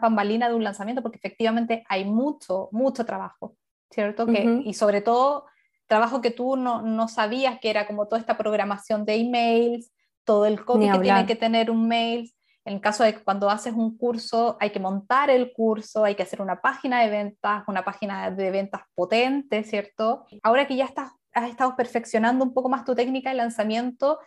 bambalina 0.00 0.48
de 0.48 0.54
un 0.54 0.64
lanzamiento, 0.64 1.02
porque 1.02 1.18
efectivamente 1.18 1.84
hay 1.88 2.06
mucho, 2.06 2.70
mucho 2.72 3.04
trabajo, 3.04 3.56
¿cierto? 3.90 4.26
que, 4.26 4.62
y 4.64 4.72
sobre 4.72 5.02
todo 5.02 5.46
trabajo 5.92 6.22
que 6.22 6.30
tú 6.30 6.56
no, 6.56 6.80
no, 6.80 7.06
sabías 7.06 7.60
que 7.60 7.68
era 7.68 7.86
como 7.86 8.08
toda 8.08 8.18
esta 8.18 8.38
programación 8.38 9.04
de 9.04 9.16
emails, 9.16 9.92
todo 10.24 10.46
el 10.46 10.64
copy 10.64 10.90
que 10.90 10.98
tiene 11.00 11.26
que 11.26 11.36
tener 11.36 11.70
un 11.70 11.86
mail. 11.86 12.32
En 12.64 12.76
el 12.76 12.80
caso 12.80 13.04
de 13.04 13.22
cuando 13.22 13.50
haces 13.50 13.74
un 13.74 13.98
curso, 13.98 14.56
hay 14.58 14.70
que 14.70 14.80
montar 14.80 15.28
el 15.28 15.52
curso, 15.52 16.06
hay 16.06 16.14
que 16.14 16.22
hacer 16.22 16.40
una 16.40 16.62
página 16.62 17.02
de 17.02 17.10
ventas, 17.10 17.64
una 17.66 17.84
página 17.84 18.30
de 18.30 18.50
ventas 18.50 18.80
potente, 18.94 19.64
¿cierto? 19.64 20.24
Ahora 20.42 20.66
que 20.66 20.76
ya 20.76 20.86
estás, 20.86 21.10
has 21.34 21.50
estado 21.50 21.76
perfeccionando 21.76 22.42
un 22.42 22.54
poco 22.54 22.70
más 22.70 22.86
tu 22.86 22.94
técnica 22.94 23.28
de 23.28 23.36
lanzamiento, 23.36 24.18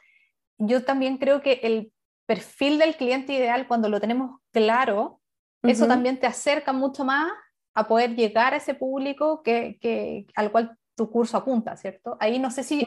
yo 0.60 0.84
también 0.84 1.18
creo 1.18 1.42
que 1.42 1.62
el 1.64 1.92
perfil 2.28 2.78
del 2.78 2.96
cliente 2.96 3.34
ideal, 3.34 3.68
cuando 3.68 3.90
lo 3.90 4.00
tenemos 4.00 4.40
claro, 4.52 5.20
eso 5.64 5.88
también 5.88 6.20
te 6.20 6.28
acerca 6.28 6.74
mucho 6.74 7.04
más 7.04 7.32
a 7.74 7.88
poder 7.88 8.16
llegar 8.16 8.54
a 8.54 8.58
ese 8.58 8.76
público 8.76 9.42
que, 9.42 9.80
que, 9.82 10.28
al 10.36 10.52
cual 10.52 10.78
tu 10.96 11.10
curso 11.12 11.38
apunta, 11.38 11.75
¿cierto? 11.75 12.18
Ahí 12.20 12.40
no 12.40 12.52
sé 12.52 12.64
si 12.64 12.86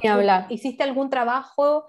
hiciste 0.49 0.83
algún 0.83 1.11
trabajo 1.11 1.87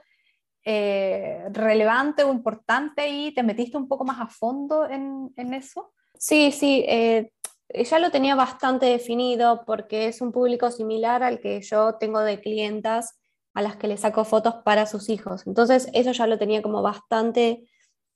eh, 0.63 1.45
relevante 1.51 2.23
o 2.23 2.33
importante 2.33 3.07
y 3.07 3.33
te 3.33 3.43
metiste 3.43 3.77
un 3.77 3.87
poco 3.87 4.03
más 4.03 4.19
a 4.19 4.27
fondo 4.27 4.87
en, 4.87 5.53
eso. 5.53 5.93
Sí, 6.15 6.51
sí, 6.51 6.85
eh, 6.87 7.31
ya 7.69 7.99
lo 7.99 8.11
tenía 8.11 8.35
bastante 8.35 8.87
definido 8.87 9.63
porque 9.65 10.07
es 10.07 10.21
un 10.21 10.31
público 10.31 10.69
similar 10.71 11.23
al 11.23 11.39
que 11.39 11.61
yo 11.61 11.95
tengo 11.95 12.19
de 12.19 12.41
clientas 12.41 13.19
a 13.53 13.61
las 13.61 13.77
que 13.77 13.87
le 13.87 13.97
saco 13.97 14.25
fotos 14.25 14.55
para 14.65 14.85
sus 14.85 15.09
hijos. 15.09 15.47
Entonces, 15.47 15.89
eso 15.93 16.11
ya 16.11 16.27
lo 16.27 16.37
tenía 16.37 16.61
como 16.61 16.81
bastante 16.81 17.63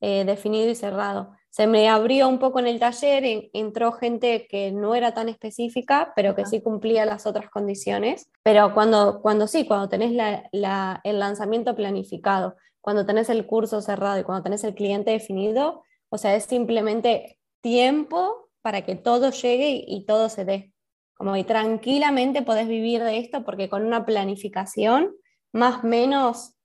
eh, 0.02 0.26
definido 0.26 0.70
y 0.70 0.76
cerrado 0.76 1.36
se 1.54 1.68
me 1.68 1.88
abrió 1.88 2.30
un 2.30 2.40
poco 2.40 2.58
en 2.58 2.66
el 2.66 2.80
taller, 2.80 3.52
entró 3.54 3.92
gente 3.92 4.48
que 4.50 4.72
no 4.72 4.96
era 4.96 5.14
tan 5.14 5.30
específica, 5.30 6.12
pero 6.16 6.36
que 6.36 6.48
sí 6.48 6.64
cumplía 6.64 7.06
las 7.06 7.28
otras 7.28 7.52
condiciones. 7.52 8.28
Pero 8.42 8.74
cuando, 8.74 9.22
cuando 9.22 9.46
sí, 9.46 9.68
cuando 9.68 9.88
tenés 9.88 10.18
el 10.52 11.20
lanzamiento 11.20 11.76
planificado, 11.76 12.56
cuando 12.82 13.06
tenés 13.06 13.30
el 13.30 13.46
curso 13.46 13.84
cerrado 13.84 14.20
y 14.20 14.24
cuando 14.24 14.42
tenés 14.42 14.64
el 14.64 14.74
cliente 14.74 15.12
definido, 15.12 15.84
o 16.10 16.18
sea, 16.18 16.36
es 16.36 16.46
simplemente 16.46 17.38
tiempo 17.62 18.50
para 18.64 18.82
que 18.84 18.96
todo 18.96 19.30
llegue 19.30 19.86
y, 19.88 20.06
todo 20.08 20.30
se 20.30 20.46
dé. 20.46 20.74
Como 21.14 21.38
y 21.38 21.44
tranquilamente 21.44 22.42
podés 22.42 22.68
vivir 22.68 23.04
de 23.04 23.20
esto 23.20 23.46
porque 23.46 23.70
con 23.70 23.86
una 23.86 24.08
planificación, 24.08 25.16
más 25.52 25.84
o 25.84 25.88
menos, 25.88 26.56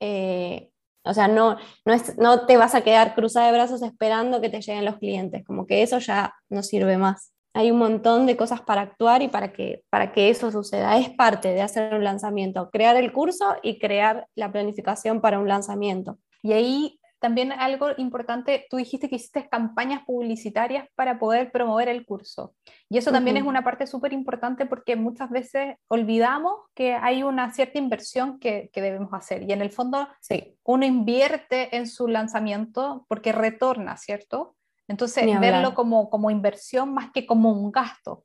eh, 0.00 0.71
o 1.04 1.14
sea, 1.14 1.28
no, 1.28 1.56
no, 1.84 1.92
es, 1.92 2.16
no 2.18 2.46
te 2.46 2.56
vas 2.56 2.74
a 2.74 2.82
quedar 2.82 3.14
cruzada 3.14 3.46
de 3.46 3.52
brazos 3.52 3.82
esperando 3.82 4.40
que 4.40 4.48
te 4.48 4.60
lleguen 4.60 4.84
los 4.84 4.98
clientes, 4.98 5.44
como 5.44 5.66
que 5.66 5.82
eso 5.82 5.98
ya 5.98 6.34
no 6.48 6.62
sirve 6.62 6.96
más. 6.96 7.32
Hay 7.54 7.70
un 7.70 7.78
montón 7.78 8.24
de 8.26 8.36
cosas 8.36 8.62
para 8.62 8.80
actuar 8.80 9.20
y 9.20 9.28
para 9.28 9.52
que, 9.52 9.82
para 9.90 10.12
que 10.12 10.30
eso 10.30 10.50
suceda. 10.50 10.96
Es 10.96 11.10
parte 11.10 11.48
de 11.48 11.60
hacer 11.60 11.94
un 11.94 12.04
lanzamiento, 12.04 12.70
crear 12.70 12.96
el 12.96 13.12
curso 13.12 13.56
y 13.62 13.78
crear 13.78 14.26
la 14.34 14.50
planificación 14.50 15.20
para 15.20 15.38
un 15.38 15.48
lanzamiento. 15.48 16.18
Y 16.42 16.52
ahí 16.52 17.00
también 17.22 17.52
algo 17.52 17.90
importante, 17.98 18.66
tú 18.68 18.78
dijiste 18.78 19.08
que 19.08 19.14
hiciste 19.14 19.48
campañas 19.48 20.02
publicitarias 20.04 20.88
para 20.96 21.20
poder 21.20 21.52
promover 21.52 21.88
el 21.88 22.04
curso. 22.04 22.56
Y 22.90 22.98
eso 22.98 23.12
también 23.12 23.36
es 23.36 23.44
una 23.44 23.62
parte 23.62 23.86
súper 23.86 24.12
importante 24.12 24.66
porque 24.66 24.96
muchas 24.96 25.30
veces 25.30 25.76
olvidamos 25.86 26.54
que 26.74 26.94
hay 26.94 27.22
una 27.22 27.52
cierta 27.54 27.78
inversión 27.78 28.40
que, 28.40 28.70
que 28.72 28.82
debemos 28.82 29.10
hacer. 29.12 29.44
Y 29.44 29.52
en 29.52 29.62
el 29.62 29.70
fondo, 29.70 30.08
sí. 30.20 30.58
uno 30.64 30.84
invierte 30.84 31.76
en 31.76 31.86
su 31.86 32.08
lanzamiento 32.08 33.06
porque 33.08 33.30
retorna, 33.30 33.96
¿cierto? 33.96 34.56
Entonces, 34.88 35.24
verlo 35.38 35.74
como, 35.74 36.10
como 36.10 36.28
inversión 36.28 36.92
más 36.92 37.12
que 37.12 37.24
como 37.24 37.52
un 37.52 37.70
gasto. 37.70 38.24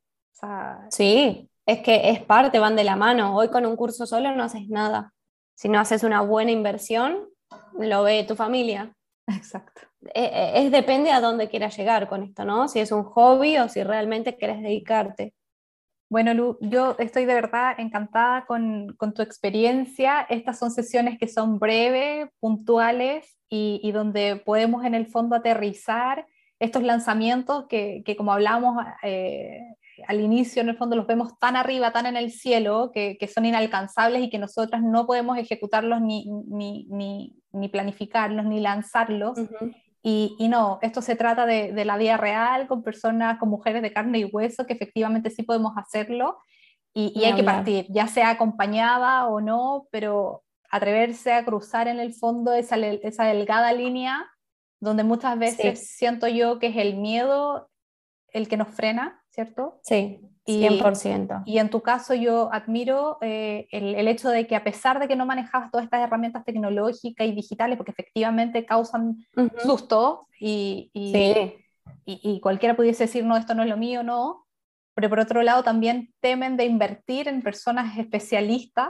sí, 0.90 1.48
es 1.66 1.80
que 1.82 2.10
es 2.10 2.20
parte, 2.20 2.58
van 2.58 2.74
de 2.74 2.82
la 2.82 2.96
mano. 2.96 3.36
Hoy 3.36 3.48
con 3.48 3.64
un 3.64 3.76
curso 3.76 4.06
solo 4.06 4.34
no 4.34 4.42
haces 4.42 4.68
nada. 4.68 5.14
Si 5.54 5.68
no 5.68 5.78
haces 5.78 6.02
una 6.02 6.20
buena 6.20 6.50
inversión, 6.50 7.28
lo 7.78 8.02
ve 8.02 8.24
tu 8.24 8.34
familia. 8.36 8.92
Exacto. 9.26 9.82
E, 10.14 10.24
e, 10.24 10.64
es, 10.64 10.72
depende 10.72 11.10
a 11.10 11.20
dónde 11.20 11.48
quieras 11.48 11.76
llegar 11.76 12.08
con 12.08 12.22
esto, 12.22 12.44
¿no? 12.44 12.68
Si 12.68 12.80
es 12.80 12.92
un 12.92 13.04
hobby 13.04 13.58
o 13.58 13.68
si 13.68 13.82
realmente 13.82 14.36
quieres 14.36 14.62
dedicarte. 14.62 15.34
Bueno, 16.10 16.32
Lu, 16.32 16.56
yo 16.62 16.96
estoy 16.98 17.26
de 17.26 17.34
verdad 17.34 17.74
encantada 17.78 18.46
con, 18.46 18.94
con, 18.96 19.12
tu 19.12 19.20
experiencia. 19.20 20.26
Estas 20.30 20.58
son 20.58 20.70
sesiones 20.70 21.18
que 21.18 21.28
son 21.28 21.58
breves, 21.58 22.28
puntuales 22.40 23.36
y, 23.50 23.80
y, 23.82 23.92
donde 23.92 24.36
podemos 24.36 24.86
en 24.86 24.94
el 24.94 25.06
fondo 25.06 25.36
aterrizar 25.36 26.26
estos 26.58 26.82
lanzamientos 26.82 27.66
que, 27.68 28.02
que 28.06 28.16
como 28.16 28.32
hablamos 28.32 28.82
eh, 29.02 29.60
al 30.06 30.20
inicio, 30.20 30.62
en 30.62 30.68
el 30.68 30.76
fondo 30.76 30.96
los 30.96 31.06
vemos 31.06 31.38
tan 31.38 31.56
arriba, 31.56 31.92
tan 31.92 32.06
en 32.06 32.16
el 32.16 32.30
cielo, 32.30 32.90
que, 32.92 33.16
que 33.18 33.28
son 33.28 33.46
inalcanzables 33.46 34.22
y 34.22 34.30
que 34.30 34.38
nosotras 34.38 34.82
no 34.82 35.06
podemos 35.06 35.38
ejecutarlos 35.38 36.00
ni, 36.00 36.26
ni, 36.46 36.86
ni, 36.90 37.36
ni 37.52 37.68
planificarlos, 37.68 38.44
ni 38.44 38.60
lanzarlos. 38.60 39.38
y, 40.02 40.36
y, 40.38 40.48
no, 40.48 40.78
esto 40.82 41.02
se 41.02 41.16
trata 41.16 41.46
de, 41.46 41.72
de, 41.72 41.84
la 41.84 41.96
vida 41.96 42.16
real, 42.16 42.66
con 42.68 42.82
personas, 42.82 43.38
con 43.38 43.48
mujeres 43.48 43.82
de 43.82 43.92
carne 43.92 44.20
y 44.20 44.24
hueso, 44.24 44.66
que 44.66 44.74
efectivamente 44.74 45.30
sí 45.30 45.42
podemos 45.42 45.72
hacerlo. 45.76 46.38
Y, 46.94 47.12
y 47.14 47.24
hay 47.24 47.34
que 47.34 47.44
partir, 47.44 47.86
ya 47.90 48.08
sea 48.08 48.30
acompañada 48.30 49.26
o 49.26 49.40
no, 49.40 49.86
pero 49.90 50.42
atreverse 50.70 51.32
a 51.32 51.44
cruzar 51.44 51.88
en 51.88 52.00
el 52.00 52.14
fondo 52.14 52.52
esa, 52.52 52.76
esa 52.76 53.24
delgada 53.24 53.72
línea 53.72 54.26
donde 54.80 55.04
muchas 55.04 55.38
veces 55.38 55.90
siento 55.90 56.28
yo 56.28 56.58
que 56.58 56.68
es 56.68 56.76
el 56.76 56.96
miedo 56.96 57.70
el 58.32 58.48
que 58.48 58.56
nos 58.56 58.68
frena, 58.68 59.22
¿cierto? 59.38 59.78
Sí, 59.82 60.20
100%. 60.46 61.44
Y, 61.44 61.52
y 61.52 61.58
en 61.60 61.70
tu 61.70 61.80
caso 61.80 62.12
yo 62.12 62.52
admiro 62.52 63.18
eh, 63.20 63.68
el, 63.70 64.08
hecho 64.08 64.30
de 64.30 64.48
que 64.48 64.56
a 64.56 64.64
pesar 64.64 64.98
de 64.98 65.06
que 65.06 65.14
no 65.14 65.26
manejabas 65.26 65.70
todas 65.70 65.84
estas 65.84 66.00
herramientas 66.00 66.44
tecnológicas 66.44 67.24
y 67.24 67.32
digitales, 67.32 67.76
porque 67.76 67.92
efectivamente 67.92 68.66
causan 68.66 69.24
susto 69.62 70.26
y, 70.40 70.90
y, 70.92 71.14
y, 72.04 72.40
cualquiera 72.40 72.74
pudiese 72.74 73.04
decir, 73.04 73.24
no, 73.24 73.36
esto 73.36 73.54
no 73.54 73.62
es 73.62 73.68
lo 73.68 73.76
mío, 73.76 74.02
no, 74.02 74.44
pero 74.94 75.08
por 75.08 75.20
otro 75.20 75.44
lado 75.44 75.62
también 75.62 76.12
temen 76.18 76.56
de 76.56 76.64
invertir 76.64 77.28
en 77.28 77.40
personas 77.40 77.96
especialistas 77.96 78.88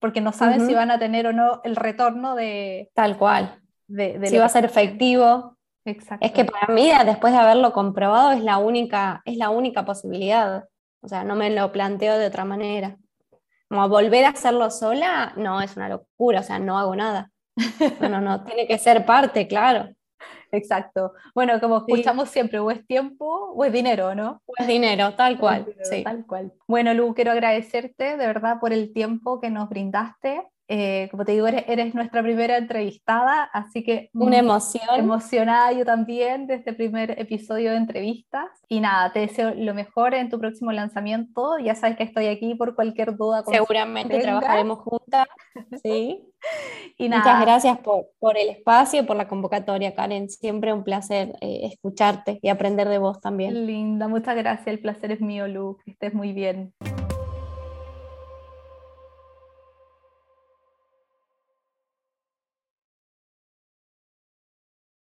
porque 0.00 0.20
no 0.20 0.32
saben 0.32 0.66
si 0.66 0.74
van 0.74 0.90
a 0.90 0.98
tener 0.98 1.26
o 1.26 1.32
no 1.32 1.62
el 1.64 1.76
retorno 1.76 2.34
de... 2.34 2.90
Tal 2.92 3.16
cual. 3.16 3.58
De, 3.86 4.20
si 4.26 4.36
va 4.36 4.44
a 4.44 4.50
ser 4.50 4.66
efectivo. 4.66 5.57
Exacto. 5.84 6.24
Es 6.24 6.32
que 6.32 6.44
para 6.44 6.72
mí, 6.72 6.90
después 7.04 7.32
de 7.32 7.38
haberlo 7.38 7.72
comprobado, 7.72 8.32
es 8.32 8.42
la 8.42 8.58
única, 8.58 9.22
es 9.24 9.36
la 9.36 9.50
única 9.50 9.84
posibilidad. 9.84 10.64
O 11.00 11.08
sea, 11.08 11.24
no 11.24 11.36
me 11.36 11.50
lo 11.50 11.72
planteo 11.72 12.18
de 12.18 12.26
otra 12.26 12.44
manera. 12.44 12.96
Como 13.68 13.88
volver 13.88 14.24
a 14.24 14.30
hacerlo 14.30 14.70
sola, 14.70 15.32
no, 15.36 15.60
es 15.60 15.76
una 15.76 15.88
locura, 15.88 16.40
o 16.40 16.42
sea, 16.42 16.58
no 16.58 16.78
hago 16.78 16.96
nada. 16.96 17.30
No, 18.00 18.08
no, 18.08 18.20
no, 18.20 18.44
tiene 18.44 18.66
que 18.66 18.78
ser 18.78 19.04
parte, 19.04 19.46
claro. 19.46 19.88
Exacto. 20.50 21.12
Bueno, 21.34 21.60
como 21.60 21.78
escuchamos 21.78 22.30
siempre, 22.30 22.58
o 22.58 22.70
es 22.70 22.86
tiempo 22.86 23.52
o 23.54 23.64
es 23.64 23.72
dinero, 23.72 24.14
¿no? 24.14 24.42
O 24.46 24.54
es 24.58 24.66
dinero, 24.66 25.14
tal 25.14 25.38
cual. 25.38 25.66
sí. 25.82 26.02
Tal 26.02 26.24
cual. 26.26 26.52
Bueno, 26.66 26.94
Lu, 26.94 27.14
quiero 27.14 27.32
agradecerte 27.32 28.16
de 28.16 28.26
verdad 28.26 28.58
por 28.58 28.72
el 28.72 28.92
tiempo 28.92 29.40
que 29.40 29.50
nos 29.50 29.68
brindaste. 29.68 30.42
Eh, 30.70 31.08
como 31.10 31.24
te 31.24 31.32
digo, 31.32 31.46
eres, 31.46 31.94
nuestra 31.94 32.22
primera 32.22 32.58
entrevistada, 32.58 33.44
así 33.54 33.82
que... 33.82 34.10
Una 34.12 34.38
emoción. 34.38 34.84
Emocionada 34.98 35.72
yo 35.72 35.86
también 35.86 36.46
de 36.46 36.56
este 36.56 36.74
primer 36.74 37.18
episodio 37.18 37.70
de 37.70 37.78
entrevistas. 37.78 38.50
Y 38.68 38.80
nada, 38.80 39.10
te 39.12 39.20
deseo 39.20 39.54
lo 39.54 39.72
mejor 39.72 40.12
en 40.12 40.28
tu 40.28 40.38
próximo 40.38 40.70
lanzamiento. 40.72 41.58
Ya 41.58 41.74
sabes 41.74 41.96
que 41.96 42.02
estoy 42.02 42.26
aquí 42.26 42.54
por 42.54 42.74
cualquier 42.74 43.16
duda. 43.16 43.42
Seguramente 43.46 44.20
trabajaremos 44.20 44.80
juntas. 44.80 45.26
Sí. 45.82 46.22
y 46.98 47.08
Muchas 47.08 47.40
gracias 47.40 47.78
por, 47.78 48.08
por, 48.18 48.36
el 48.36 48.50
espacio, 48.50 49.06
por 49.06 49.16
la 49.16 49.26
convocatoria, 49.26 49.94
Karen. 49.94 50.28
Siempre 50.28 50.74
un 50.74 50.84
placer 50.84 51.34
eh, 51.40 51.60
escucharte 51.62 52.40
y 52.42 52.50
aprender 52.50 52.90
de 52.90 52.98
vos 52.98 53.22
también. 53.22 53.66
Linda, 53.66 54.06
muchas 54.06 54.36
gracias. 54.36 54.66
El 54.66 54.80
placer 54.80 55.12
es 55.12 55.22
mío, 55.22 55.48
Lu. 55.48 55.78
Que 55.82 55.92
estés 55.92 56.12
muy 56.12 56.32
bien. 56.34 56.74